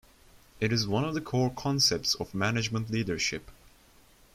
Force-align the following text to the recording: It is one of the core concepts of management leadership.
It 0.59 0.73
is 0.73 0.87
one 0.87 1.05
of 1.05 1.13
the 1.13 1.21
core 1.21 1.51
concepts 1.53 2.15
of 2.15 2.33
management 2.33 2.89
leadership. 2.89 3.51